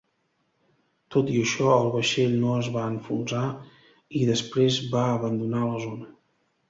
Tot 1.15 1.27
i 1.33 1.35
això, 1.41 1.67
el 1.81 1.89
vaixell 1.95 2.33
no 2.45 2.55
es 2.61 2.69
va 2.77 2.85
enfonsar 2.95 3.43
i 4.21 4.25
després 4.31 4.81
va 4.97 5.05
abandonar 5.19 5.63
la 5.69 5.85
zona. 5.89 6.11